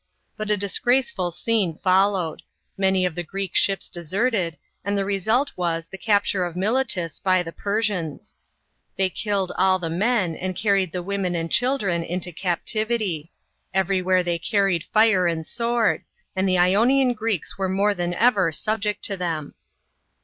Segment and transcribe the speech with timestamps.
[0.35, 2.41] But a disgraceful scene followed;
[2.75, 7.43] many of the Greek ships' deserted, and the result was, the capture of Miletus, by
[7.43, 8.35] the Persians.
[8.97, 13.31] They killed all the men and carried the women and children into captivity.
[13.75, 16.03] Everywhere they carried fire and sword,
[16.35, 19.53] and the Ionian Greeks were more than ever subject to them.